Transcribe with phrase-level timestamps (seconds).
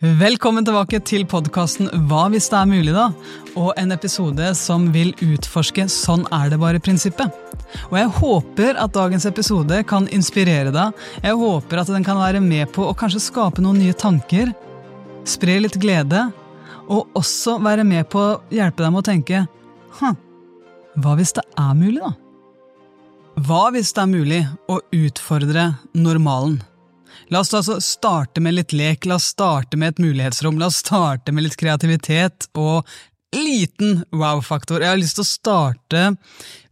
[0.00, 3.10] Velkommen tilbake til podkasten Hva hvis det er mulig, da?
[3.52, 7.28] Og en episode som vil utforske Sånn er det bare-prinsippet.
[7.90, 10.96] Og jeg håper at dagens episode kan inspirere deg.
[11.20, 14.54] Jeg håper at den kan være med på å kanskje skape noen nye tanker.
[15.28, 16.30] Spre litt glede.
[16.88, 19.44] Og også være med på å hjelpe deg med å tenke
[20.00, 20.16] Hm,
[20.96, 22.14] hva hvis det er mulig, da?
[23.36, 26.62] Hva hvis det er mulig å utfordre normalen?
[27.30, 30.80] La oss altså starte med litt lek, la oss starte med et mulighetsrom, la oss
[30.82, 32.88] starte med litt kreativitet og
[33.36, 34.82] liten wow-faktor.
[34.82, 36.02] Jeg har lyst til å starte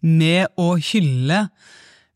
[0.03, 1.45] med å hylle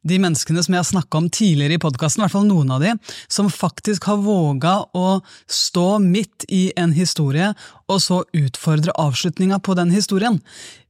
[0.02, 2.83] de menneskene som jeg har snakka om tidligere i podkasten, i hvert fall noen av
[2.83, 2.97] de,
[3.30, 7.52] som faktisk har våga å stå midt i en historie,
[7.86, 10.42] og så utfordre avslutninga på den historien.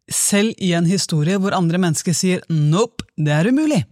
[0.09, 3.85] Selv i en historie hvor andre mennesker sier nope, det er umulig.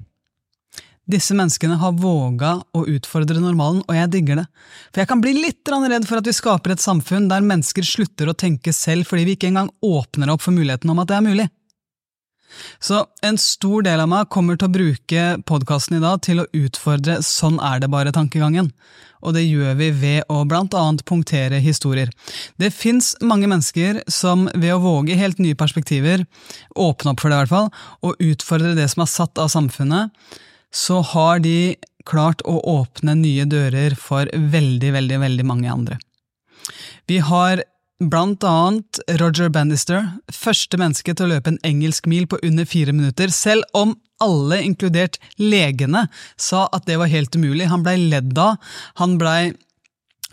[1.10, 4.46] Disse menneskene har våga å utfordre normalen, og jeg digger det.
[4.92, 8.30] For jeg kan bli litt redd for at vi skaper et samfunn der mennesker slutter
[8.30, 11.26] å tenke selv fordi vi ikke engang åpner opp for muligheten om at det er
[11.26, 11.48] mulig.
[12.82, 16.48] Så en stor del av meg kommer til å bruke podkasten i dag til å
[16.56, 18.72] utfordre sånn er det bare-tankegangen,
[19.22, 22.10] og det gjør vi ved å blant annet punktere historier.
[22.58, 26.26] Det fins mange mennesker som ved å våge helt nye perspektiver,
[26.74, 30.10] åpne opp for det i hvert fall, og utfordre det som er satt av samfunnet,
[30.74, 31.76] så har de
[32.08, 35.98] klart å åpne nye dører for veldig, veldig, veldig mange andre.
[37.10, 37.62] Vi har
[38.00, 42.94] blant annet Roger Bannister, første menneske til å løpe en engelsk mil på under fire
[42.96, 47.68] minutter, selv om alle, inkludert legene, sa at det var helt umulig.
[47.68, 48.56] Han blei ledd av,
[49.00, 49.52] han blei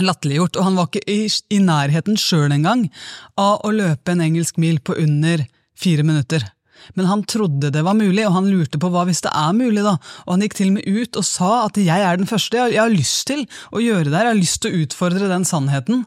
[0.03, 1.19] latterliggjort, og han var ikke i,
[1.55, 2.87] i nærheten sjøl engang
[3.39, 5.43] av å løpe en engelsk mil på under
[5.77, 6.45] fire minutter.
[6.97, 9.83] Men han trodde det var mulig, og han lurte på hva hvis det er mulig,
[9.85, 12.67] da, og han gikk til og med ut og sa at jeg er den første,
[12.71, 15.47] jeg har lyst til å gjøre det her, jeg har lyst til å utfordre den
[15.47, 16.05] sannheten.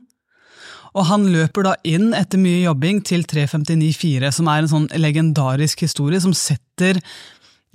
[0.90, 5.84] Og han løper da inn etter mye jobbing til 359,4, som er en sånn legendarisk
[5.86, 6.98] historie som setter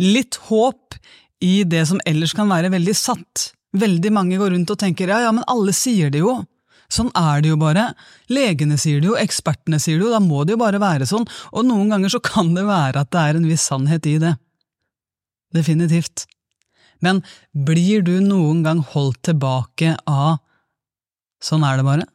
[0.02, 0.98] litt håp
[1.46, 3.52] i det som ellers kan være veldig satt.
[3.76, 6.42] Veldig mange går rundt og tenker ja, ja, men alle sier det jo.
[6.92, 7.90] Sånn er det jo bare.
[8.32, 11.26] Legene sier det jo, ekspertene sier det jo, da må det jo bare være sånn,
[11.52, 14.36] og noen ganger så kan det være at det er en viss sannhet i det.
[15.56, 16.28] Definitivt.
[17.04, 20.38] Men blir du noen gang holdt tilbake av
[21.44, 22.06] sånn er det bare?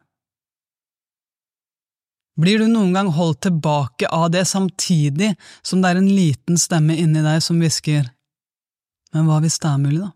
[2.40, 5.34] Blir du noen gang holdt tilbake av det samtidig
[5.66, 8.08] som det er en liten stemme inni deg som hvisker
[9.12, 10.12] Men hva hvis det er mulig, da?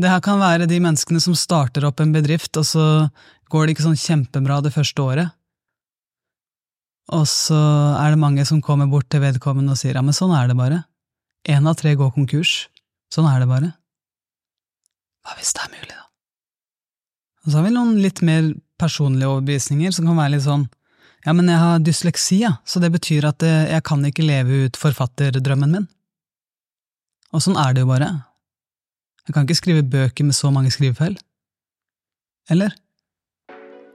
[0.00, 2.84] Det her kan være de menneskene som starter opp en bedrift, og så
[3.52, 5.34] går det ikke sånn kjempebra det første året.
[7.10, 7.58] Og så
[7.98, 10.56] er det mange som kommer bort til vedkommende og sier ja, men sånn er det
[10.56, 10.84] bare.
[11.50, 12.70] Én av tre går konkurs.
[13.12, 13.72] Sånn er det bare.
[15.26, 16.06] Hva hvis det er mulig, da?
[17.44, 20.68] Og så har vi noen litt mer personlige overbevisninger som kan være litt sånn
[21.26, 24.78] ja, men jeg har dysleksi, ja, så det betyr at jeg kan ikke leve ut
[24.80, 25.88] forfatterdrømmen min.
[27.36, 28.08] Og sånn er det jo bare.
[29.30, 31.12] Jeg kan ikke skrive bøker med så mange skrivefeil.
[32.50, 32.72] Eller?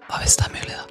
[0.07, 0.85] Hva hvis det er mulig, da?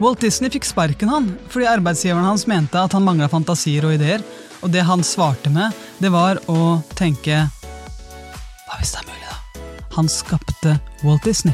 [0.00, 4.24] Walt Disney fikk sparken han, fordi arbeidsgiveren hans mente at han mangla fantasier og ideer,
[4.64, 7.42] og det han svarte med, det var å tenke
[8.64, 9.36] Hva hvis det er mulig, da?
[9.98, 11.52] Han skapte Walt Disney.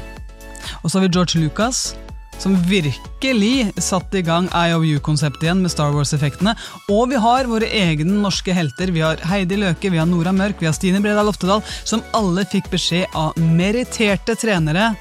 [0.84, 1.96] Og så har vi George Lucas,
[2.42, 6.56] som virkelig satte i gang IOU-konseptet igjen med Star Wars-effektene.
[6.90, 8.90] Og vi har våre egne norske helter.
[8.90, 12.44] Vi har Heidi Løke, vi har Nora Mørk, vi har Stine Bredal Oftedal, som alle
[12.50, 14.92] fikk beskjed av meritterte trenere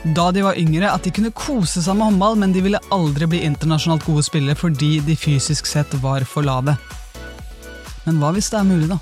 [0.00, 3.26] da de var yngre, at de kunne kose seg med håndball, men de ville aldri
[3.28, 6.76] bli internasjonalt gode spillere fordi de fysisk sett var for lave.
[8.06, 8.96] Men hva hvis det er mulig, da?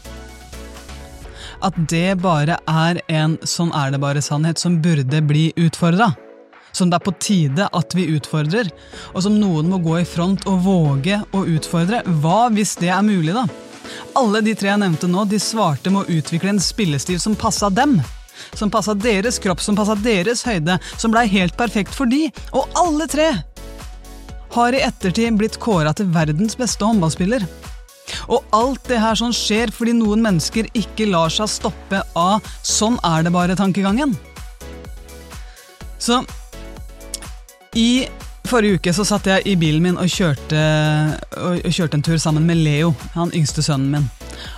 [1.69, 6.11] At det bare er en sånn er det bare-sannhet som burde bli utfordra?
[6.73, 8.71] Som det er på tide at vi utfordrer,
[9.15, 12.03] og som noen må gå i front og våge å utfordre.
[12.23, 13.47] Hva hvis det er mulig, da?
[14.19, 17.71] Alle de tre jeg nevnte nå, de svarte med å utvikle en spillestil som passa
[17.73, 17.99] dem.
[18.55, 22.69] Som passa deres kropp, som passa deres høyde, som blei helt perfekt for de, og
[22.79, 23.33] alle tre
[24.55, 27.45] har i ettertid blitt kåra til verdens beste håndballspiller.
[28.33, 32.99] Og alt det her sånn skjer fordi noen mennesker ikke lar seg stoppe av 'sånn
[33.05, 34.17] er det bare'-tankegangen.
[35.99, 36.25] Så
[37.79, 38.09] i
[38.49, 40.63] forrige uke så satt jeg i bilen min og kjørte,
[41.39, 44.09] og kjørte en tur sammen med Leo, han yngste sønnen min.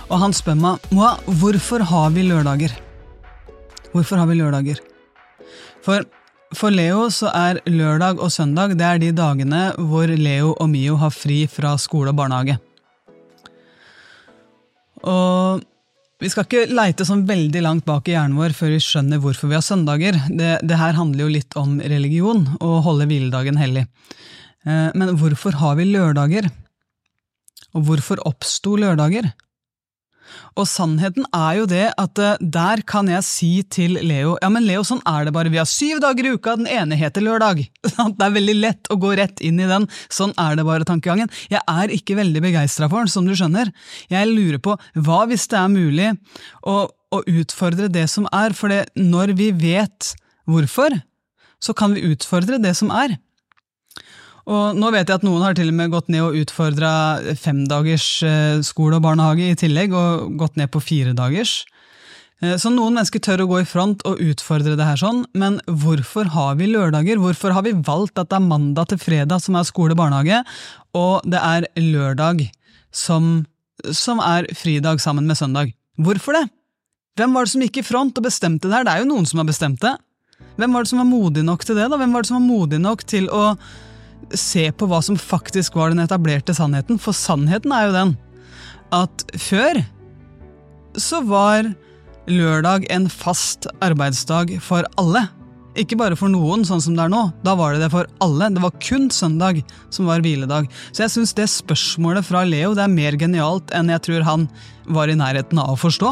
[0.09, 2.73] Og han spør meg Moa, hvorfor har vi lørdager?
[3.91, 4.81] Hvorfor har vi lørdager?
[5.85, 6.05] For,
[6.55, 10.97] for Leo så er lørdag og søndag det er de dagene hvor Leo og Mio
[11.01, 12.57] har fri fra skole og barnehage.
[15.01, 15.61] Og
[16.21, 19.49] vi skal ikke leite sånn veldig langt bak i hjernen vår før vi skjønner hvorfor
[19.49, 20.17] vi har søndager.
[20.29, 23.87] Det, det her handler jo litt om religion, å holde hviledagen hellig.
[24.67, 26.49] Eh, men hvorfor har vi lørdager?
[27.73, 29.31] Og hvorfor oppsto lørdager?
[30.59, 34.65] Og sannheten er jo det at uh, der kan jeg si til Leo ja, men
[34.67, 37.63] Leo, sånn er det bare, vi har syv dager i uka, den ene heter lørdag.
[38.17, 41.31] det er veldig lett å gå rett inn i den, sånn er det bare tankegangen.
[41.51, 43.71] Jeg er ikke veldig begeistra for den, som du skjønner.
[44.11, 46.09] Jeg lurer på hva hvis det er mulig
[46.67, 50.13] å, å utfordre det som er, for når vi vet
[50.49, 50.95] hvorfor,
[51.61, 53.19] så kan vi utfordre det som er.
[54.49, 56.93] Og nå vet jeg at noen har til og med gått ned og utfordra
[57.37, 61.59] femdagers eh, skole og barnehage i tillegg, og gått ned på firedagers.
[62.41, 65.59] Eh, så noen mennesker tør å gå i front og utfordre det her sånn, men
[65.67, 67.21] hvorfor har vi lørdager?
[67.21, 70.41] Hvorfor har vi valgt at det er mandag til fredag som er skole og barnehage,
[70.97, 72.47] og det er lørdag
[72.91, 73.45] som,
[73.93, 75.75] som er fridag sammen med søndag?
[76.01, 76.47] Hvorfor det?
[77.19, 78.87] Hvem var det som gikk i front og bestemte det her?
[78.87, 79.93] Det er jo noen som har bestemt det.
[80.57, 81.87] Hvem var det som var modig nok til det?
[81.91, 81.99] da?
[81.99, 83.43] Hvem var det som var modig nok til å
[84.37, 88.13] se på hva som faktisk var den etablerte sannheten, for sannheten er jo den
[88.91, 89.79] at før
[90.99, 91.69] så var
[92.31, 95.27] lørdag en fast arbeidsdag for alle.
[95.79, 97.21] Ikke bare for noen, sånn som det er nå.
[97.45, 98.49] Da var det det for alle.
[98.51, 99.61] Det var kun søndag
[99.93, 100.67] som var hviledag.
[100.91, 104.49] Så jeg syns det spørsmålet fra Leo det er mer genialt enn jeg tror han
[104.91, 106.11] var i nærheten av å forstå.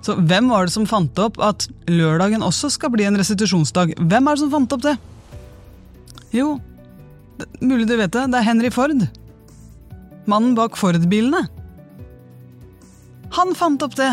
[0.00, 3.98] Så hvem var det som fant opp at lørdagen også skal bli en restitusjonsdag?
[4.00, 4.96] Hvem er det som fant opp det?
[6.34, 6.56] Jo,
[7.60, 9.06] Mulig du vet det, det er Henry Ford.
[10.26, 11.44] Mannen bak Ford-bilene.
[13.36, 14.12] Han fant opp det!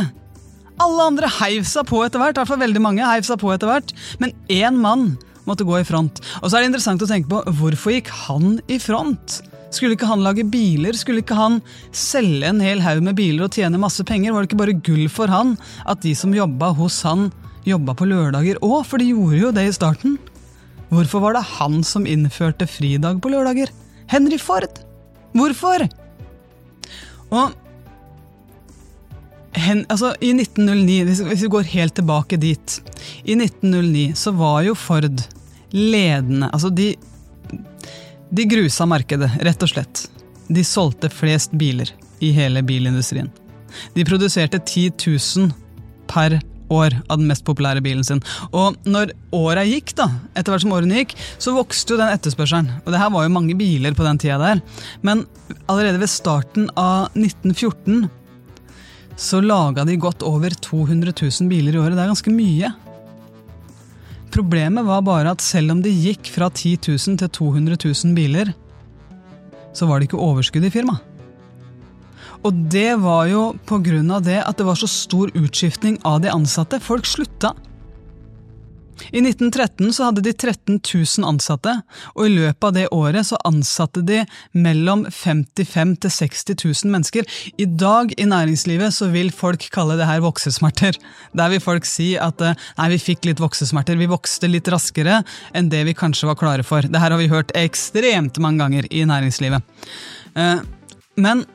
[0.81, 3.51] Alle andre heiv seg på etter hvert, i hvert fall veldig mange heiv seg på
[3.53, 5.13] etter hvert, men én mann
[5.47, 6.21] måtte gå i front.
[6.41, 9.41] Og så er det interessant å tenke på hvorfor gikk han i front?
[9.73, 10.97] Skulle ikke han lage biler?
[10.97, 11.59] Skulle ikke han
[11.95, 14.33] selge en hel haug med biler og tjene masse penger?
[14.33, 15.55] Var det ikke bare gull for han
[15.89, 17.31] at de som jobba hos han,
[17.65, 18.83] jobba på lørdager òg?
[18.89, 20.19] For de gjorde jo det i starten.
[20.93, 23.71] Hvorfor var det han som innførte fridag på lørdager?
[24.11, 24.81] Henry Ford!
[25.33, 25.87] Hvorfor?
[27.33, 27.53] Og
[29.57, 32.75] hen, altså, I 1909, hvis, vi går helt tilbake dit
[33.23, 35.23] I 1909 så var jo Ford
[35.73, 36.93] ledende Altså, de,
[38.29, 40.05] de grusa markedet, rett og slett.
[40.53, 41.89] De solgte flest biler
[42.21, 43.31] i hele bilindustrien.
[43.95, 45.53] De produserte 10 000
[46.09, 46.37] per
[46.71, 48.21] år av den mest populære bilen sin.
[48.51, 52.71] Og når åra gikk, da, etter hvert som årene gikk, så vokste jo den etterspørselen.
[52.83, 54.63] Og det her var jo mange biler på den tida der.
[55.01, 55.25] Men
[55.67, 58.09] allerede ved starten av 1914
[59.19, 61.97] så laga de godt over 200 000 biler i året.
[61.97, 62.73] Det er ganske mye.
[64.33, 68.53] Problemet var bare at selv om det gikk fra 10 000 til 200 000 biler,
[69.73, 71.12] så var det ikke overskudd i firmaet.
[72.43, 73.43] Og det var jo
[74.11, 76.79] av det at det var så stor utskiftning av de ansatte.
[76.83, 77.53] Folk slutta.
[79.11, 81.73] I 1913 så hadde de 13 000 ansatte,
[82.13, 84.21] og i løpet av det året så ansatte de
[84.53, 87.27] mellom 55 til 60 000 mennesker.
[87.57, 90.99] I dag i næringslivet så vil folk kalle det her voksesmerter.
[91.35, 95.21] Der vil folk si at eh, nei, vi fikk litt voksesmerter, vi vokste litt raskere
[95.57, 96.85] enn det vi kanskje var klare for.
[96.85, 99.65] Det her har vi hørt ekstremt mange ganger i næringslivet.
[100.37, 100.63] Eh,
[101.23, 101.45] men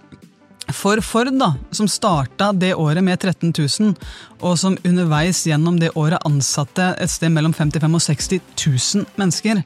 [0.74, 3.94] for Ford, da, som starta det året med 13 000,
[4.40, 9.62] og som underveis gjennom det året ansatte et sted mellom 55 og 60 000 mennesker,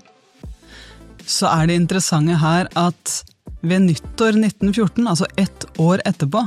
[1.27, 3.23] så er det interessante her at
[3.63, 6.47] ved nyttår 1914, altså ett år etterpå,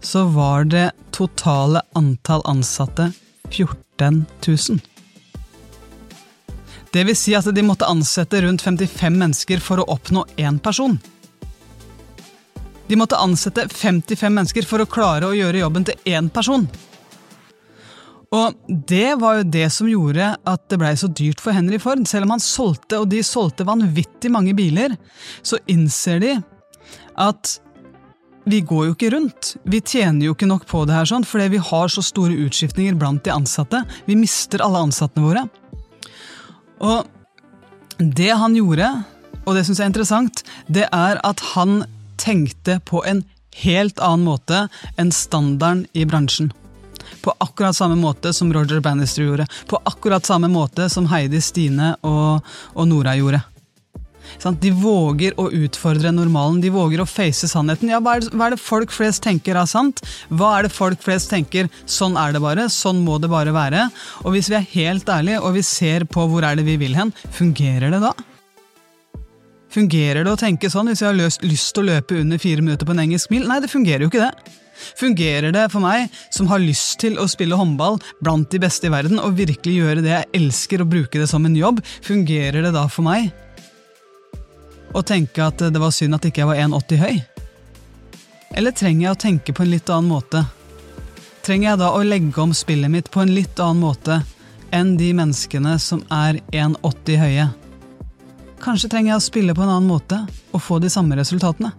[0.00, 3.10] så var det totale antall ansatte
[3.50, 4.78] 14 000.
[6.92, 10.96] Det vil si at de måtte ansette rundt 55 mennesker for å oppnå én person.
[12.88, 16.64] De måtte ansette 55 mennesker for å klare å gjøre jobben til én person.
[18.34, 22.02] Og det var jo det som gjorde at det blei så dyrt for Henry Ford.
[22.08, 24.96] Selv om han solgte, og de solgte vanvittig mange biler,
[25.40, 26.34] så innser de
[27.18, 27.56] at
[28.48, 29.54] vi går jo ikke rundt.
[29.68, 32.96] Vi tjener jo ikke nok på det her, sånn, fordi vi har så store utskiftninger
[33.00, 33.82] blant de ansatte.
[34.08, 35.44] Vi mister alle ansattene våre.
[36.84, 37.08] Og
[37.98, 38.88] det han gjorde,
[39.44, 41.82] og det syns jeg er interessant, det er at han
[42.18, 43.24] tenkte på en
[43.64, 46.52] helt annen måte enn standarden i bransjen.
[47.24, 49.46] På akkurat samme måte som Roger Bannister gjorde.
[49.66, 52.44] På akkurat samme måte som Heidi Stine og,
[52.74, 53.42] og Nora gjorde.
[54.60, 57.90] De våger å utfordre normalen, de våger å face sannheten.
[57.90, 60.02] Ja, hva er, det, hva er, det, folk flest tenker er sant?
[60.28, 63.88] Hva er det folk flest tenker sånn er det bare, sånn må det bare være?
[64.26, 66.96] Og hvis vi er helt ærlige og vi ser på hvor er det vi vil
[66.98, 68.12] hen, fungerer det da?
[69.78, 72.64] Fungerer det å tenke sånn hvis jeg har lyst, lyst til å løpe under fire
[72.64, 73.44] minutter på en engelsk mil?
[73.46, 74.56] Nei, det fungerer jo ikke det.
[74.98, 78.92] Fungerer det for meg, som har lyst til å spille håndball blant de beste i
[78.94, 82.72] verden, og virkelig gjøre det jeg elsker og bruke det som en jobb, fungerer det
[82.74, 83.30] da for meg
[84.96, 87.20] å tenke at det var synd at ikke jeg var 1,80 høy?
[88.56, 90.42] Eller trenger jeg å tenke på en litt annen måte?
[91.44, 94.22] Trenger jeg da å legge om spillet mitt på en litt annen måte
[94.74, 97.48] enn de menneskene som er 1,80 høye?
[98.62, 100.20] Kanskje trenger jeg å spille på en annen måte
[100.52, 101.72] og få de samme resultatene?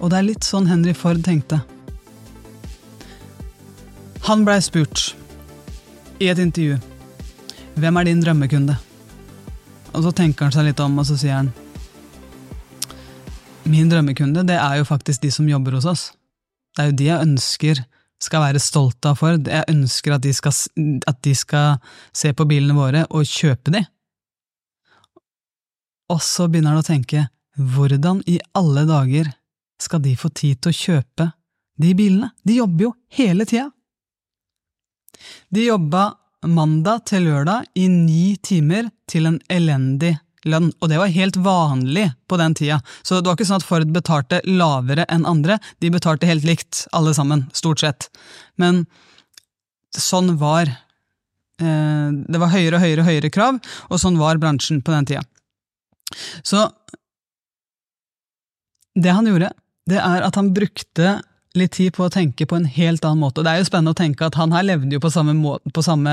[0.00, 1.62] Og det er litt sånn Henry Ford tenkte.
[4.26, 5.12] Han blei spurt
[6.18, 6.78] i et intervju
[7.76, 8.72] hvem er din drømmekunde?
[9.92, 11.50] Og så tenker han seg litt om, og så sier han
[13.66, 16.04] Min drømmekunde, det er jo faktisk de som jobber hos oss.
[16.76, 17.82] Det er jo de jeg ønsker
[18.22, 19.48] skal være stolte av Ford.
[19.50, 20.54] Jeg ønsker at de skal,
[21.10, 21.76] at de skal
[22.16, 23.82] se på bilene våre og kjøpe de.
[26.12, 29.32] Og så begynner han å tenke, hvordan i alle dager
[29.82, 31.30] skal de få tid til å kjøpe
[31.80, 32.30] de bilene?
[32.46, 33.70] De jobber jo hele tida!
[35.48, 36.10] De jobba
[36.46, 40.14] mandag til lørdag i ni timer til en elendig
[40.46, 42.78] lønn, og det var helt vanlig på den tida.
[43.02, 46.84] Så det var ikke sånn at Ford betalte lavere enn andre, de betalte helt likt,
[46.96, 48.10] alle sammen, stort sett.
[48.60, 48.84] Men
[49.96, 53.58] sånn var eh, Det var høyere og høyere og høyere krav,
[53.88, 55.24] og sånn var bransjen på den tida.
[56.46, 56.68] Så
[58.96, 59.52] det han gjorde,
[59.90, 61.18] det er at han brukte
[61.56, 63.40] litt tid på å tenke på en helt annen måte.
[63.40, 65.56] Og det er jo spennende å tenke at han her levde jo på samme, må,
[65.72, 66.12] på samme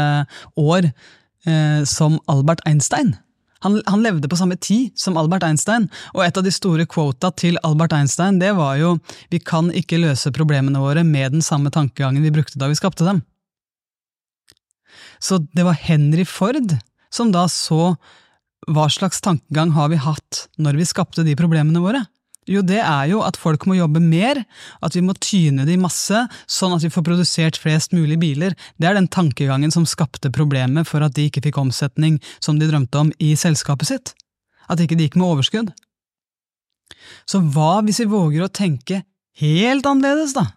[0.60, 3.16] år eh, som Albert Einstein.
[3.64, 7.32] Han, han, levde på samme tid som Albert Einstein, og et av de store quota
[7.40, 8.98] til Albert Einstein det var jo
[9.32, 13.08] vi kan ikke løse problemene våre med den samme tankegangen vi brukte da vi skapte
[13.08, 13.22] dem.
[15.24, 16.76] Så det var Henry Ford
[17.14, 17.94] som da så
[18.68, 22.04] hva slags tankegang har vi hatt når vi skapte de problemene våre?
[22.50, 24.42] Jo, det er jo at folk må jobbe mer,
[24.84, 28.56] at vi må tyne de masse, sånn at vi får produsert flest mulig biler.
[28.76, 32.68] Det er den tankegangen som skapte problemet for at de ikke fikk omsetning som de
[32.68, 34.14] drømte om i selskapet sitt.
[34.68, 35.72] At ikke de gikk med overskudd.
[37.28, 39.04] Så hva hvis vi våger å tenke
[39.40, 40.50] helt annerledes, da?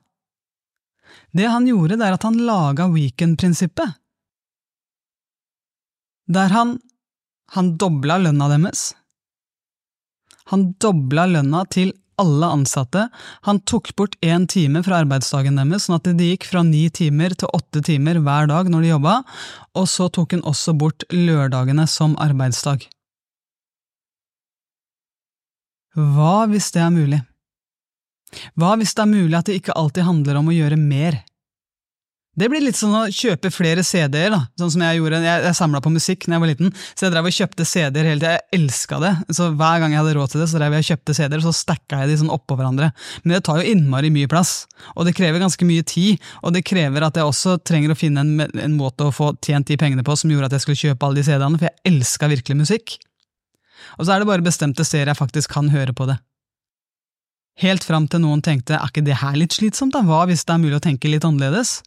[1.37, 3.95] Det han gjorde, det er at han laga weekend-prinsippet.
[6.27, 6.79] Der han,
[7.55, 8.91] han dobla lønna deres
[10.51, 13.09] han dobla lønna til alle ansatte,
[13.45, 17.35] han tok bort én time fra arbeidsdagen deres, sånn at de gikk fra ni timer
[17.37, 19.17] til åtte timer hver dag når de jobba,
[19.77, 22.87] og så tok han også bort lørdagene som arbeidsdag.
[25.97, 27.21] Hva hvis det er mulig?
[28.57, 31.21] Hva hvis det er mulig at det ikke alltid handler om å gjøre mer?
[32.37, 35.23] Det blir litt sånn å kjøpe flere CD-er, da, sånn som jeg gjorde.
[35.25, 38.09] Jeg, jeg samla på musikk da jeg var liten, så jeg drev og kjøpte CD-er
[38.11, 38.33] hele tida.
[38.37, 39.13] Jeg elska det.
[39.39, 41.55] Så hver gang jeg hadde råd til det, så drev jeg og kjøpte CD-er, så
[41.57, 42.91] stacka jeg de sånn oppå hverandre.
[43.25, 44.53] Men det tar jo innmari mye plass,
[44.93, 48.27] og det krever ganske mye tid, og det krever at jeg også trenger å finne
[48.27, 51.09] en, en måte å få tjent de pengene på som gjorde at jeg skulle kjøpe
[51.09, 52.99] alle de CD-ene, for jeg elska virkelig musikk.
[53.97, 56.21] Og så er det bare bestemte serier jeg faktisk kan høre på det.
[57.65, 60.53] Helt fram til noen tenkte er ikke det her litt slitsomt, da, hva hvis det
[60.53, 61.79] er mulig å tenke litt annerledes?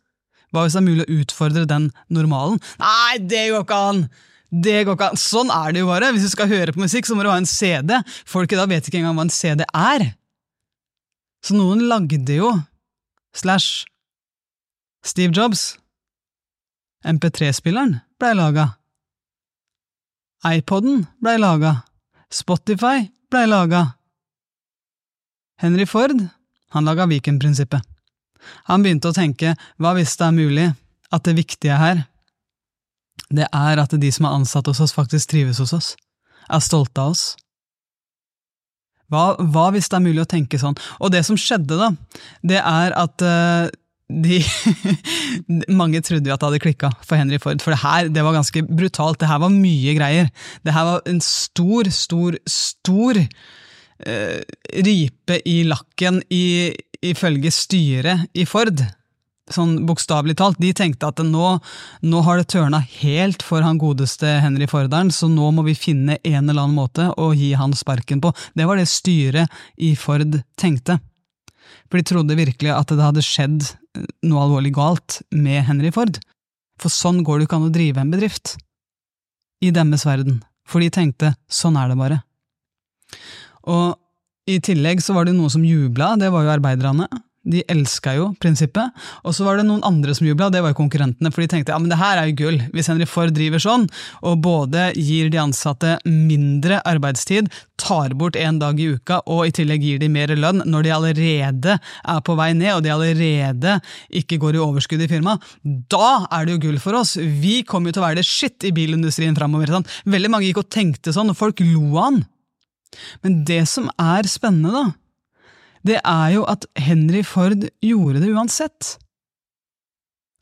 [0.49, 2.57] Hva hvis det er mulig å utfordre den normalen?
[2.81, 4.03] Nei, det går ikke an!
[4.49, 5.19] Det går ikke an.
[5.21, 6.09] Sånn er det jo bare.
[6.15, 7.93] Hvis du skal høre på musikk, så må du ha en CD.
[8.25, 10.07] Folk i dag vet ikke engang hva en CD er.
[11.45, 12.49] Så noen lagde jo,
[13.37, 13.85] slash
[15.05, 15.77] Steve Jobs
[17.07, 18.65] MP3-spilleren blei laga.
[20.43, 21.77] iPoden blei laga.
[22.33, 23.85] Spotify blei laga.
[25.59, 26.19] Henry Ford,
[26.73, 27.85] han laga Viken-prinsippet.
[28.69, 30.69] Han begynte å tenke hva hvis det er mulig
[31.13, 32.05] at det viktige her,
[33.29, 35.93] det er at de som er ansatt hos oss, faktisk trives hos oss,
[36.49, 37.25] er stolte av oss.
[39.09, 40.77] Hva, hva, hvis det er mulig å tenke sånn?
[41.01, 41.89] Og det som skjedde, da,
[42.45, 43.69] det er at uh,
[44.09, 44.39] de
[45.79, 48.37] Mange trodde jo at det hadde klikka for Henry Ford, for det her det var
[48.37, 49.19] ganske brutalt.
[49.21, 50.29] Det her var mye greier.
[50.65, 54.39] Det her var en stor, stor, stor uh,
[54.89, 56.45] ripe i lakken i,
[57.05, 58.81] ifølge styret i Ford,
[59.49, 61.51] sånn bokstavelig talt, de tenkte at nå,
[62.05, 66.19] nå har det tørna helt for han godeste Henry Forderen, så nå må vi finne
[66.21, 68.33] en eller annen måte å gi han sparken på.
[68.53, 69.49] Det var det styret
[69.81, 70.99] i Ford tenkte.
[71.89, 73.71] For de trodde virkelig at det hadde skjedd
[74.29, 76.19] noe alvorlig galt med Henry Ford.
[76.79, 78.55] For sånn går det ikke an å drive en bedrift.
[79.65, 80.39] I deres verden.
[80.69, 82.21] For de tenkte sånn er det bare.
[83.67, 83.97] Og
[84.49, 87.09] i tillegg så var det noe som jubla, det var jo arbeiderne.
[87.49, 88.91] De elska jo prinsippet.
[89.23, 91.31] Og så var det noen andre som jubla, det var jo konkurrentene.
[91.31, 92.57] For de tenkte ja, men det her er jo gull.
[92.75, 93.87] Hvis Henry Ford driver sånn,
[94.27, 97.47] og både gir de ansatte mindre arbeidstid,
[97.79, 100.93] tar bort en dag i uka, og i tillegg gir de mer lønn når de
[100.97, 103.77] allerede er på vei ned, og de allerede
[104.19, 107.15] ikke går i overskudd i firmaet, da er det jo gull for oss.
[107.15, 109.79] Vi kommer jo til å være det shit i bilindustrien framover.
[110.03, 112.21] Veldig mange gikk og tenkte sånn, og folk lo av han.
[113.23, 114.85] Men det som er spennende, da,
[115.87, 118.95] det er jo at Henry Ford gjorde det uansett.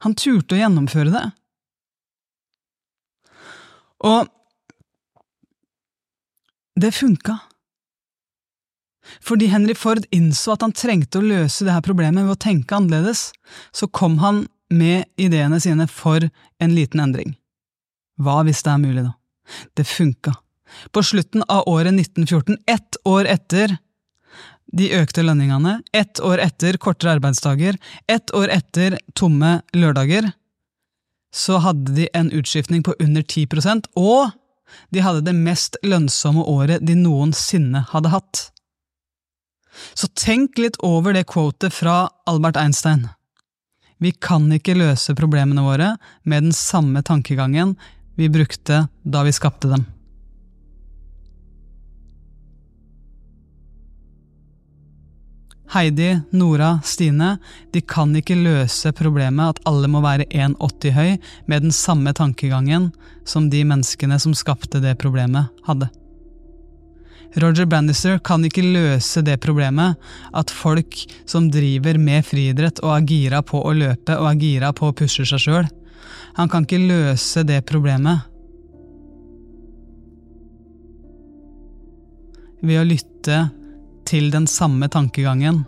[0.05, 1.25] Han turte å gjennomføre det.
[4.07, 4.27] Og
[6.77, 7.37] det funka.
[9.23, 12.75] Fordi Henry Ford innså at han trengte å løse det her problemet ved å tenke
[12.77, 13.31] annerledes,
[13.71, 16.27] så kom han med ideene sine for
[16.59, 17.37] en liten endring.
[18.19, 19.13] Hva hvis det er mulig, da?
[19.77, 20.33] Det funka.
[20.91, 23.77] På slutten av året 1914, ett år etter
[24.73, 30.31] de økte lønningene, ett år etter kortere arbeidsdager, ett år etter tomme lørdager,
[31.33, 34.31] så hadde de en utskiftning på under 10% og
[34.91, 38.47] de hadde det mest lønnsomme året de noensinne hadde hatt.
[39.93, 43.07] Så tenk litt over det quotet fra Albert Einstein.
[43.97, 47.75] Vi kan ikke løse problemene våre med den samme tankegangen
[48.17, 49.85] vi brukte da vi skapte dem.
[55.73, 57.37] Heidi, Nora, Stine,
[57.75, 61.15] de kan ikke løse problemet at alle må være 1,80 høy
[61.51, 62.91] med den samme tankegangen
[63.27, 65.89] som de menneskene som skapte det problemet, hadde.
[67.35, 69.99] Roger Brandister kan ikke løse det problemet
[70.31, 70.95] at folk
[71.27, 74.95] som driver med friidrett og er gira på å løpe og er gira på å
[74.95, 75.67] pushe seg sjøl,
[76.39, 78.23] han kan ikke løse det problemet
[82.63, 83.41] ved å lytte
[84.07, 85.65] til den samme tankegangen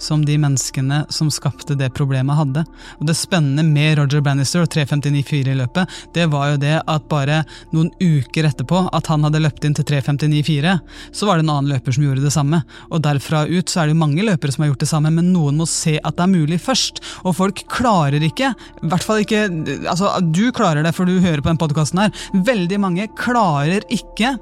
[0.00, 2.64] som de menneskene som skapte det problemet, hadde.
[2.98, 7.08] Og Det spennende med Roger Bannister og 3.59,4 i løpet, det var jo det at
[7.10, 7.42] bare
[7.74, 10.78] noen uker etterpå at han hadde løpt inn til 3.59,4,
[11.12, 12.62] så var det en annen løper som gjorde det samme.
[12.90, 15.32] Og derfra ut så er det jo mange løpere som har gjort det samme, men
[15.34, 17.02] noen må se at det er mulig først.
[17.24, 21.42] Og folk klarer ikke, i hvert fall ikke Altså, du klarer det, for du hører
[21.42, 22.12] på den podkasten her.
[22.46, 24.34] Veldig mange klarer ikke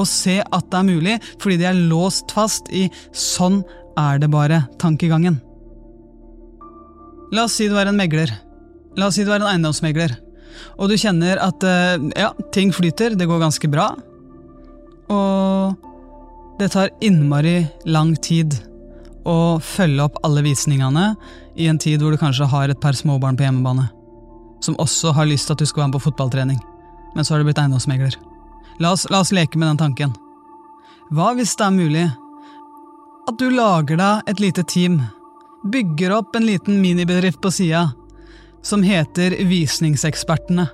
[0.00, 3.62] å se at det er mulig, fordi de er låst fast i sånn
[3.98, 5.40] er det bare tankegangen.
[7.32, 8.30] La oss si du er en megler.
[8.98, 10.14] La oss si du er en eiendomsmegler.
[10.76, 13.88] Og du kjenner at eh, ja, ting flyter, det går ganske bra.
[15.12, 18.58] Og det tar innmari lang tid
[19.28, 21.12] å følge opp alle visningene
[21.56, 23.86] i en tid hvor du kanskje har et par småbarn på hjemmebane,
[24.64, 26.58] som også har lyst til at du skal være med på fotballtrening,
[27.14, 28.16] men så har du blitt eiendomsmegler.
[28.82, 30.14] La oss, la oss leke med den tanken.
[31.12, 32.06] Hva hvis det er mulig
[33.28, 35.00] at du lager deg et lite team,
[35.70, 37.88] bygger opp en liten minibedrift på sida,
[38.62, 40.66] som heter Visningsekspertene,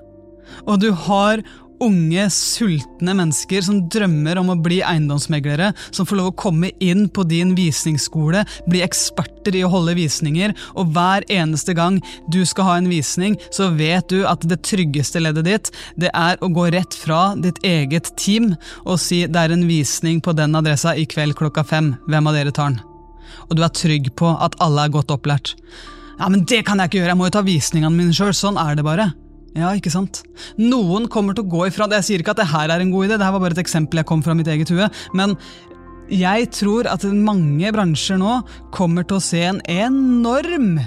[0.64, 1.42] og du har
[1.84, 7.06] unge, sultne mennesker som drømmer om å bli eiendomsmeglere, som får lov å komme inn
[7.08, 12.00] på din visningsskole, bli eksperter i å holde visninger, og hver eneste gang
[12.32, 16.40] du skal ha en visning, så vet du at det tryggeste leddet ditt, det er
[16.42, 18.52] å gå rett fra ditt eget team
[18.84, 22.36] og si det er en visning på den adressa i kveld klokka fem, hvem av
[22.36, 22.82] dere tar den?
[23.48, 25.54] Og du er trygg på at alle er godt opplært.
[26.18, 28.58] Ja, men det kan jeg ikke gjøre, jeg må jo ta visningene mine sjøl, sånn
[28.60, 29.10] er det bare.
[29.59, 30.23] Ja, ikke sant?
[30.61, 31.99] Noen kommer til å gå ifra det.
[32.03, 33.64] Jeg sier ikke at det her er en god idé, det her var bare et
[33.64, 34.87] eksempel jeg kom fra mitt eget hue.
[35.18, 35.35] Men
[36.12, 38.38] jeg tror at mange bransjer nå
[38.75, 40.79] kommer til å se en enorm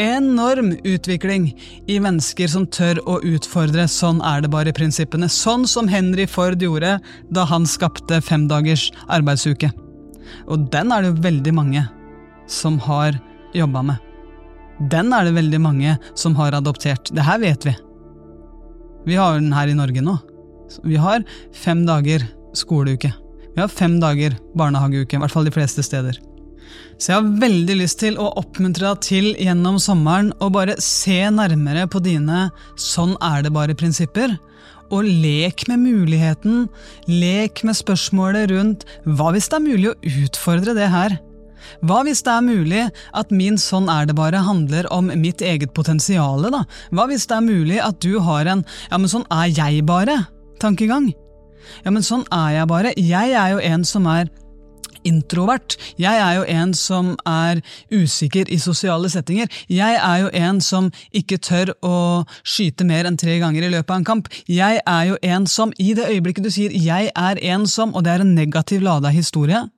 [0.00, 1.50] enorm utvikling
[1.92, 5.28] i mennesker som tør å utfordre sånn er det bare i prinsippene.
[5.28, 6.96] Sånn som Henry Ford gjorde
[7.28, 9.68] da han skapte femdagers arbeidsuke.
[10.48, 11.84] Og den er det veldig mange
[12.48, 13.18] som har
[13.52, 14.08] jobba med.
[14.88, 17.12] Den er det veldig mange som har adoptert.
[17.12, 17.76] Det her vet vi.
[19.06, 20.16] Vi har den her i Norge nå.
[20.86, 21.24] Vi har
[21.56, 22.24] fem dager
[22.56, 23.12] skoleuke.
[23.54, 26.18] Vi har fem dager barnehageuke, i hvert fall de fleste steder.
[27.00, 31.22] Så jeg har veldig lyst til å oppmuntre deg til gjennom sommeren å bare se
[31.32, 34.38] nærmere på dine 'sånn er det bare'-prinsipper.
[34.90, 36.68] Og lek med muligheten,
[37.08, 41.18] lek med spørsmålet rundt 'hva hvis det er mulig å utfordre det her'?
[41.86, 42.84] Hva hvis det er mulig
[43.16, 46.64] at min sånn er det bare handler om mitt eget potensial, da?
[46.90, 51.12] Hva hvis det er mulig at du har en ja, men sånn er jeg bare-tankegang?
[51.84, 52.92] Ja, men sånn er jeg bare.
[52.96, 54.30] Jeg er jo en som er
[55.06, 55.76] introvert.
[56.00, 59.48] Jeg er jo en som er usikker i sosiale settinger.
[59.68, 61.96] Jeg er jo en som ikke tør å
[62.44, 64.30] skyte mer enn tre ganger i løpet av en kamp.
[64.48, 68.04] Jeg er jo en som, i det øyeblikket du sier 'jeg er en som', og
[68.04, 69.68] det er en negativ lada historie,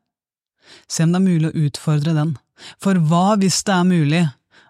[0.92, 2.34] Se om det er mulig å utfordre den.
[2.82, 4.22] For hva hvis det er mulig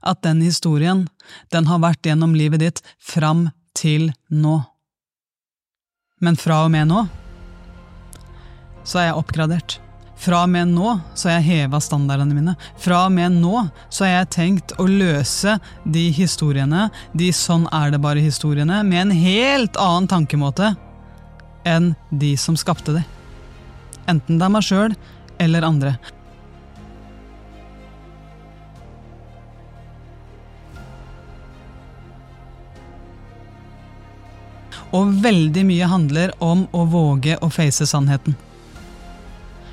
[0.06, 1.06] at den historien,
[1.50, 4.60] den har vært gjennom livet ditt fram til nå?
[6.22, 7.06] Men fra og med nå
[8.86, 9.78] så er jeg oppgradert.
[10.22, 12.54] Fra og med nå så har jeg heva standardene mine.
[12.78, 16.86] Fra og med nå så har jeg tenkt å løse de historiene,
[17.18, 20.74] de sånn er det bare-historiene, med en helt annen tankemåte
[21.66, 23.02] enn de som skapte de.
[24.10, 24.94] Enten det er meg sjøl
[25.42, 25.96] eller andre.
[34.92, 38.36] Og veldig mye handler om å våge å face sannheten.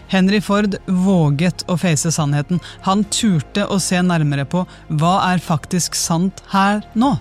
[0.10, 2.62] Henry Ford våget å face sannheten.
[2.88, 7.14] Han turte å se nærmere på hva er faktisk sant her nå.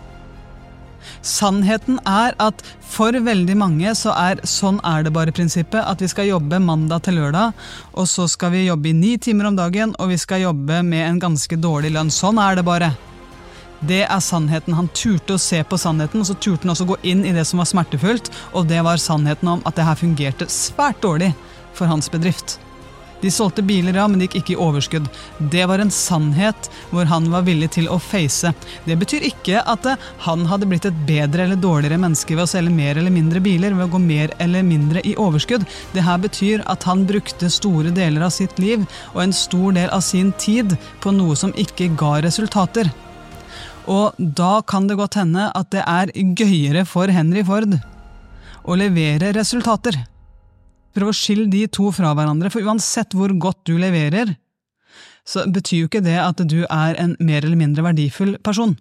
[1.22, 6.30] Sannheten er at for veldig mange så er sånn er det bare-prinsippet at vi skal
[6.30, 7.56] jobbe mandag til lørdag,
[7.94, 11.04] og så skal vi jobbe i ni timer om dagen, og vi skal jobbe med
[11.06, 12.12] en ganske dårlig lønn.
[12.12, 12.92] Sånn er det bare.
[13.80, 14.74] Det er sannheten.
[14.74, 17.44] Han turte å se på sannheten, og så turte han også gå inn i det
[17.46, 21.30] som var smertefullt, og det var sannheten om at det her fungerte svært dårlig
[21.78, 22.58] for hans bedrift.
[23.20, 25.08] De solgte biler, ja, men det gikk ikke i overskudd.
[25.52, 28.52] Det var en sannhet hvor han var villig til å face.
[28.86, 32.50] Det betyr ikke at eh, han hadde blitt et bedre eller dårligere menneske ved å
[32.50, 35.66] selge mer eller mindre biler, ved å gå mer eller mindre i overskudd.
[35.94, 39.90] Det her betyr at han brukte store deler av sitt liv og en stor del
[39.94, 42.92] av sin tid på noe som ikke ga resultater.
[43.88, 47.78] Og da kan det godt hende at det er gøyere for Henry Ford
[48.68, 49.96] å levere resultater
[50.98, 54.34] Prøv å skille de to fra hverandre, for uansett hvor godt du leverer,
[55.28, 58.74] så betyr jo ikke det at du er en mer eller mindre verdifull person.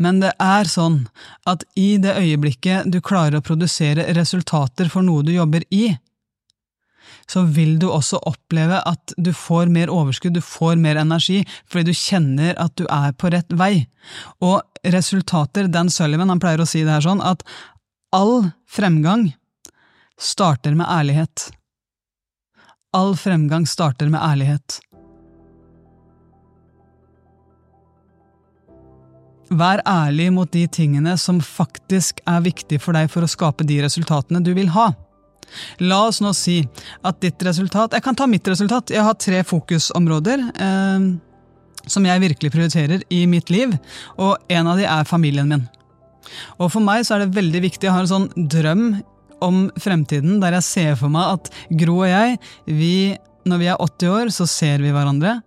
[0.00, 1.04] Men det er sånn
[1.48, 5.92] at i det øyeblikket du klarer å produsere resultater for noe du jobber i,
[7.30, 11.92] så vil du også oppleve at du får mer overskudd, du får mer energi, fordi
[11.92, 13.86] du kjenner at du er på rett vei.
[14.42, 14.58] Og
[14.94, 17.44] resultater, Dan Sullivan han pleier å si det her sånn, at
[18.16, 19.28] all fremgang
[20.20, 21.50] starter med ærlighet.
[22.96, 24.80] All fremgang starter med ærlighet.
[29.50, 33.80] Vær ærlig mot de tingene som faktisk er viktig for deg for å skape de
[33.82, 34.92] resultatene du vil ha.
[35.82, 36.60] La oss nå si
[37.02, 38.92] at ditt resultat Jeg kan ta mitt resultat.
[38.94, 41.08] Jeg har tre fokusområder eh,
[41.90, 43.72] som jeg virkelig prioriterer i mitt liv,
[44.20, 45.64] og en av de er familien min.
[46.60, 47.88] Og For meg så er det veldig viktig.
[47.88, 48.84] Jeg har en sånn drøm
[49.44, 51.50] om fremtiden der jeg ser for meg at
[51.82, 52.94] Gro og jeg, vi,
[53.48, 55.38] når vi er 80 år, så ser vi hverandre.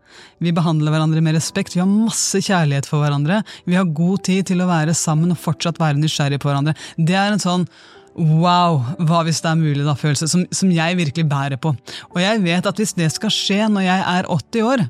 [0.43, 3.41] Vi behandler hverandre med respekt, vi har masse kjærlighet for hverandre.
[3.69, 6.77] Vi har god tid til å være sammen og fortsatt være nysgjerrig på hverandre.
[6.97, 7.67] Det er en sånn
[8.13, 11.71] Wow, hva hvis det er mulig, da, følelse som, som jeg virkelig bærer på.
[12.11, 14.83] Og jeg vet at hvis det skal skje når jeg er 80 år,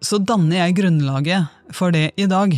[0.00, 2.54] så danner jeg grunnlaget for det i dag.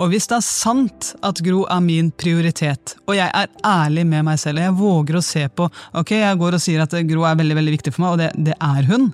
[0.00, 4.26] Og hvis det er sant at Gro er min prioritet, og jeg er ærlig med
[4.28, 7.26] meg selv, og jeg våger å se på Ok, jeg går og sier at Gro
[7.28, 9.10] er veldig veldig viktig for meg, og det, det er hun.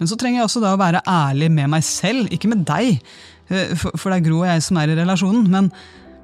[0.00, 3.02] Men så trenger jeg også da å være ærlig med meg selv, ikke med deg,
[3.50, 5.50] eh, for, for det er Gro og jeg som er i relasjonen.
[5.52, 5.72] men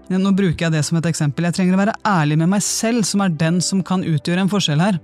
[0.08, 1.48] nå bruker jeg det som et eksempel.
[1.48, 4.52] Jeg trenger å være ærlig med meg selv, som er den som kan utgjøre en
[4.52, 5.00] forskjell her.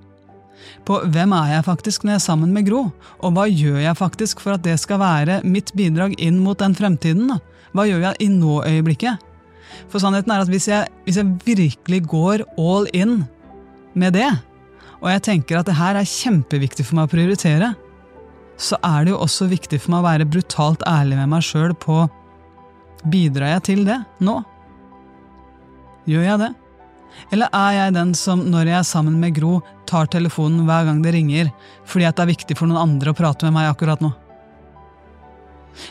[0.86, 2.84] På hvem er jeg faktisk når jeg er sammen med Gro,
[3.20, 6.76] og hva gjør jeg faktisk for at det skal være mitt bidrag inn mot den
[6.78, 7.34] fremtiden?
[7.34, 7.40] da?
[7.72, 9.28] Hva gjør jeg i nå-øyeblikket?
[9.92, 13.22] For sannheten er at hvis jeg, hvis jeg, virkelig går all in
[13.94, 14.28] med det,
[15.02, 17.72] og jeg tenker at det her er kjempeviktig for meg å prioritere,
[18.60, 21.74] så er det jo også viktig for meg å være brutalt ærlig med meg sjøl
[21.74, 22.04] på
[23.02, 24.36] Bidrar jeg til det nå?
[26.06, 26.50] Gjør jeg det?
[27.34, 29.56] Eller er jeg den som, når jeg er sammen med Gro,
[29.90, 31.50] tar telefonen hver gang det ringer,
[31.88, 34.12] fordi at det er viktig for noen andre å prate med meg akkurat nå?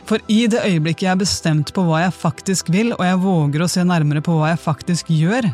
[0.09, 3.63] For i det øyeblikket jeg er bestemt på hva jeg faktisk vil, og jeg våger
[3.63, 5.49] å se nærmere på hva jeg faktisk gjør,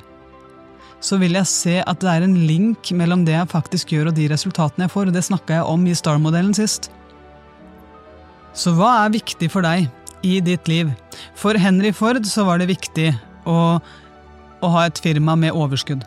[1.04, 4.18] så vil jeg se at det er en link mellom det jeg faktisk gjør og
[4.18, 6.90] de resultatene jeg får, og det snakka jeg om i Star-modellen sist.
[8.58, 9.88] Så hva er viktig for deg
[10.26, 10.90] i ditt liv?
[11.38, 13.12] For Henry Ford så var det viktig
[13.46, 16.02] å, å ha et firma med overskudd.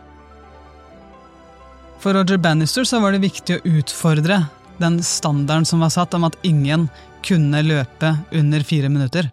[2.00, 4.42] For Roger Bannister så var det viktig å utfordre
[4.80, 6.88] den standarden som var satt om at ingen
[7.26, 9.30] kunne løpe under fire minutter.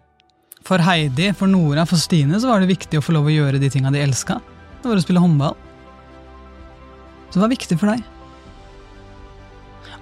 [0.66, 3.60] For Heidi, for Nora, for Stine så var det viktig å få lov å gjøre
[3.62, 4.38] de tinga de elska.
[4.82, 5.56] Det var å spille håndball.
[7.28, 8.04] Så det var viktig for deg.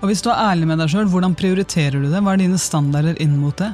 [0.01, 2.21] Og hvis du er ærlig med deg sjøl, hvordan prioriterer du det?
[2.21, 3.73] Hva er dine standarder inn mot det?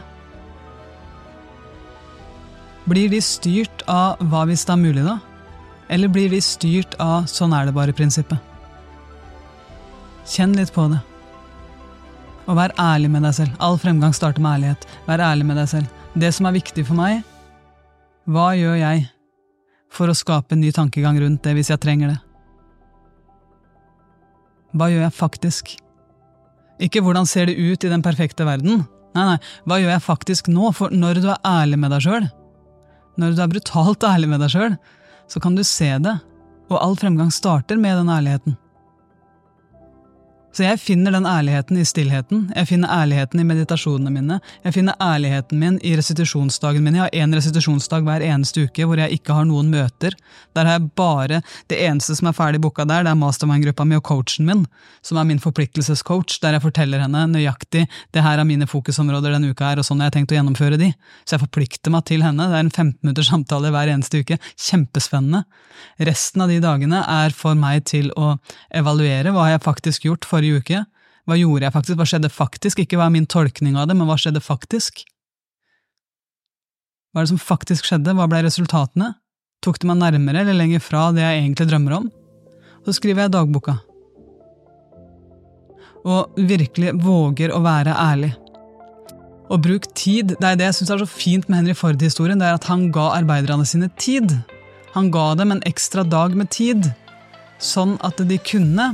[2.88, 5.18] Blir de styrt av hva hvis det er mulig, da?
[5.92, 8.50] Eller blir de styrt av sånn er det bare-prinsippet?
[10.32, 11.00] Kjenn litt på det.
[12.50, 13.54] Og vær ærlig med deg selv.
[13.62, 14.86] All fremgang starter med ærlighet.
[15.06, 16.00] Vær ærlig med deg selv.
[16.18, 17.22] Det som er viktig for meg,
[18.28, 19.06] hva gjør jeg
[19.92, 22.18] for å skape en ny tankegang rundt det hvis jeg trenger det?
[24.72, 25.72] Hva gjør jeg faktisk?
[26.82, 28.84] Ikke hvordan ser det ut i den perfekte verden.
[29.12, 30.70] Nei, nei, hva gjør jeg faktisk nå?
[30.76, 32.28] For når du er ærlig med deg sjøl,
[33.20, 34.76] når du er brutalt ærlig med deg sjøl,
[35.30, 36.16] så kan du se det,
[36.72, 38.56] og all fremgang starter med den ærligheten.
[40.52, 44.36] Så jeg finner den ærligheten i stillheten, jeg finner ærligheten i meditasjonene mine,
[44.66, 46.98] jeg finner ærligheten min i restitusjonsdagen min.
[46.98, 50.12] Jeg har én restitusjonsdag hver eneste uke hvor jeg ikke har noen møter.
[50.52, 53.96] Der har jeg bare Det eneste som er ferdig booka der, det er mastermind-gruppa mi
[53.96, 54.66] og coachen min,
[55.00, 59.52] som er min forpliktelsescoach, der jeg forteller henne nøyaktig det her er mine fokusområder denne
[59.52, 60.90] uka her, og sånn har jeg tenkt å gjennomføre de.
[61.24, 62.48] Så jeg forplikter meg til henne.
[62.50, 64.38] Det er en 15 minutters samtale hver eneste uke.
[64.60, 65.44] Kjempespennende.
[66.02, 68.34] Resten av de dagene er for meg til å
[68.74, 70.82] evaluere hva jeg faktisk gjort for forrige uke?
[71.26, 71.98] Hva gjorde jeg faktisk?
[71.98, 72.82] Hva skjedde faktisk?
[72.82, 75.04] Ikke hva er min tolkning av det, men hva skjedde faktisk?
[77.12, 78.14] Hva er det som faktisk skjedde?
[78.16, 79.14] Hva ble resultatene?
[79.62, 82.10] Tok det meg nærmere eller lenger fra det jeg egentlig drømmer om?
[82.82, 83.76] Så skriver jeg dagboka.
[86.02, 88.32] Og virkelig våger å være ærlig.
[89.52, 90.34] Og bruk tid.
[90.40, 92.88] Det er det jeg syns er så fint med Henry Ford-historien, det er at han
[92.94, 94.32] ga arbeiderne sine tid.
[94.96, 96.88] Han ga dem en ekstra dag med tid,
[97.62, 98.90] sånn at de kunne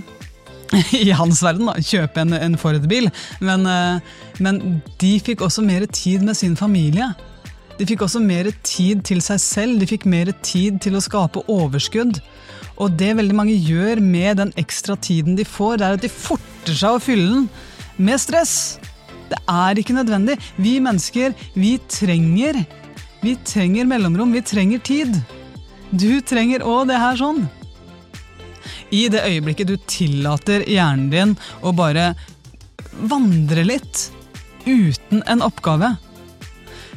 [0.93, 3.09] i hans verden, da, kjøpe en, en Ford-bil.
[3.45, 4.61] Men, eh, men,
[5.01, 7.11] de fikk også mer tid med sin familie.
[7.79, 11.45] De fikk også mer tid til seg selv, de fikk mer tid til å skape
[11.53, 12.21] overskudd.
[12.79, 16.13] Og det veldig mange gjør med den ekstra tiden de får, det er at de
[16.13, 17.49] forter seg å fylle den
[17.99, 18.79] med stress.
[19.29, 20.39] Det er ikke nødvendig.
[20.57, 22.65] Vi mennesker, vi trenger
[23.19, 25.17] Vi trenger mellomrom, vi trenger tid.
[25.91, 27.49] Du trenger òg det her sånn.
[28.90, 32.12] I det øyeblikket du tillater hjernen din å bare
[33.09, 34.09] vandre litt
[34.66, 35.94] uten en oppgave,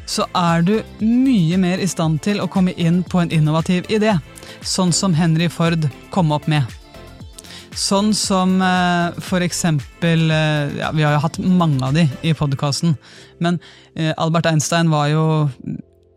[0.07, 4.17] så er du mye mer i stand til å komme inn på en innovativ idé,
[4.61, 6.67] sånn som Henry Ford kom opp med.
[7.77, 12.33] Sånn som eh, for eksempel eh, ja, Vi har jo hatt mange av de i
[12.35, 12.97] podkasten,
[13.39, 13.61] men
[13.95, 15.23] eh, Albert Einstein var jo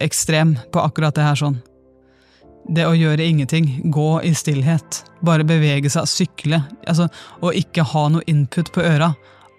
[0.03, 1.61] ekstrem på akkurat det her sånn.
[2.65, 7.11] Det å gjøre ingenting, gå i stillhet, bare bevege seg, sykle, altså,
[7.45, 9.13] og ikke ha noe input på øra,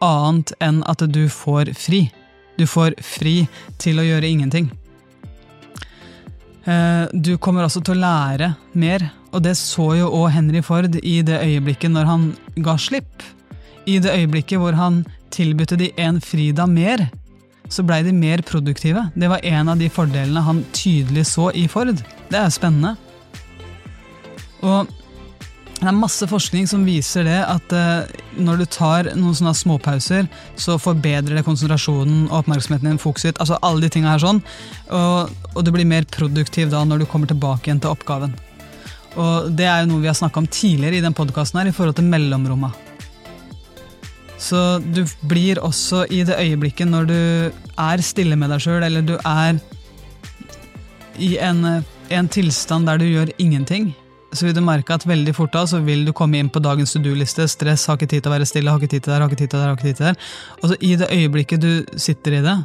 [0.04, 2.08] annet enn at du får fri.
[2.58, 3.44] Du får fri
[3.82, 4.72] til å gjøre ingenting.
[6.66, 10.98] Eh, du kommer også til å lære mer, og det så jo òg Henry Ford
[11.04, 12.26] i det øyeblikket når han
[12.66, 13.22] ga slipp.
[13.86, 15.04] I det øyeblikket hvor han
[15.36, 17.06] tilbød de en fridag mer,
[17.70, 19.08] så blei de mer produktive.
[19.16, 21.96] Det var en av de fordelene han tydelig så i Ford.
[22.30, 22.96] Det er spennende.
[24.66, 24.92] Og
[25.76, 28.08] det er masse forskning som viser det at uh,
[28.40, 33.42] når du tar noen sånne småpauser, så forbedrer det konsentrasjonen og oppmerksomheten din, fokuset ditt,
[33.44, 34.40] altså alle de tinga her sånn,
[34.88, 38.34] og, og, du blir mer produktiv da når du kommer tilbake igjen til oppgaven.
[39.20, 41.76] Og det er jo noe vi har snakka om tidligere i den podkasten her, i
[41.76, 42.72] forhold til mellomromma.
[44.38, 47.20] Så du blir også i det øyeblikket når du
[47.80, 49.60] er stille med deg sjøl, eller du er
[51.22, 51.64] i en,
[52.12, 53.94] en, tilstand der du gjør ingenting,
[54.36, 56.92] så vil du merke at veldig fort da så vil du komme inn på dagens
[56.92, 57.48] to do-liste.
[57.48, 59.40] Stress, har ikke tid til å være stille, har ikke tid til det, har ikke
[59.40, 60.16] tid til det, har ikke tid til det.
[60.60, 62.58] Og så i det øyeblikket du sitter i det,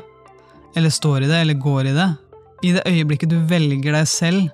[0.76, 2.08] eller står i det, eller går i det,
[2.66, 4.48] i det øyeblikket du velger deg selv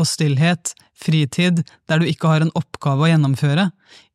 [0.00, 3.70] og stillhet, fritid, der du ikke har en oppgave å gjennomføre,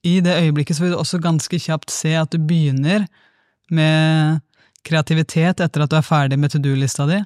[0.06, 3.08] i det øyeblikket så vil du også ganske kjapt se at du begynner
[3.74, 4.44] med
[4.86, 7.24] kreativitet etter at du er ferdig med to do-lista di.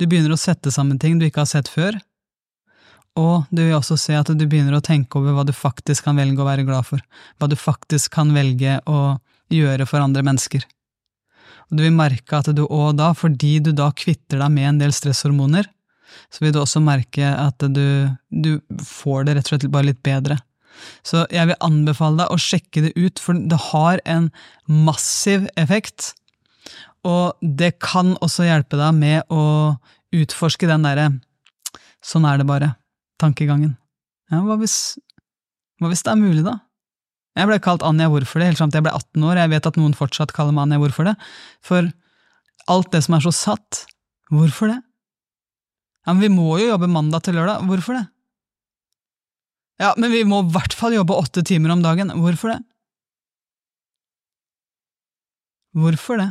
[0.00, 1.98] Du begynner å sette sammen ting du ikke har sett før.
[3.16, 6.18] Og du vil også se at du begynner å tenke over hva du faktisk kan
[6.18, 7.04] velge å være glad for,
[7.38, 9.16] hva du faktisk kan velge å
[9.52, 10.66] gjøre for andre mennesker.
[11.70, 14.82] Og du vil merke at du òg da, fordi du da kvitter deg med en
[14.84, 15.70] del stresshormoner,
[16.32, 18.52] så vil du også merke at du, du
[18.82, 20.38] får det rett og slett bare litt bedre.
[21.06, 24.28] Så jeg vil anbefale deg å sjekke det ut, for det har en
[24.68, 26.12] massiv effekt.
[27.06, 29.76] Og det kan også hjelpe deg med å
[30.16, 31.10] utforske den derre
[32.06, 33.74] sånn er det bare-tankegangen.
[34.30, 34.96] Ja, hva hvis,
[35.80, 36.58] hva hvis det er mulig, da?
[37.36, 39.40] Jeg ble kalt Anja Hvorfor det helt fram til jeg ble 18 år.
[39.42, 41.16] Jeg vet at noen fortsatt kaller meg Anja Hvorfor det.
[41.64, 41.90] For
[42.72, 43.82] alt det som er så satt,
[44.32, 44.78] hvorfor det?
[46.06, 47.66] Ja, men vi må jo jobbe mandag til lørdag.
[47.66, 48.06] Hvorfor det?
[49.82, 52.14] Ja, men vi må i hvert fall jobbe åtte timer om dagen.
[52.22, 52.60] Hvorfor det?
[55.76, 56.30] Hvorfor det?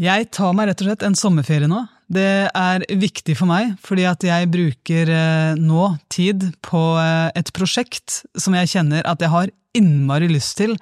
[0.00, 1.82] Jeg tar meg rett og slett en sommerferie nå.
[2.12, 7.52] Det er viktig for meg, fordi at jeg bruker eh, nå tid på eh, et
[7.56, 10.74] prosjekt som jeg kjenner at jeg har innmari lyst til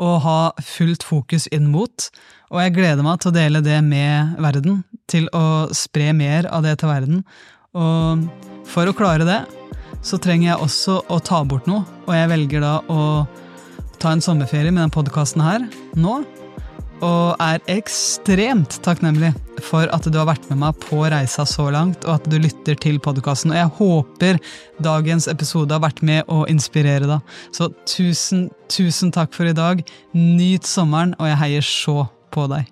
[0.00, 2.08] å ha fullt fokus inn mot,
[2.52, 6.64] og jeg gleder meg til å dele det med verden, til å spre mer av
[6.64, 7.24] det til verden.
[7.76, 8.26] Og
[8.68, 9.40] for å klare det,
[10.02, 13.00] så trenger jeg også å ta bort noe, og jeg velger da å
[14.02, 16.22] ta en sommerferie med den podkasten her nå.
[17.02, 19.32] Og er ekstremt takknemlig
[19.66, 22.78] for at du har vært med meg på reisa så langt, og at du lytter
[22.78, 23.52] til podkasten.
[23.52, 24.40] Og jeg håper
[24.82, 27.34] dagens episode har vært med å inspirere deg.
[27.54, 29.82] Så tusen, tusen takk for i dag.
[30.14, 31.98] Nyt sommeren, og jeg heier så
[32.32, 32.71] på deg.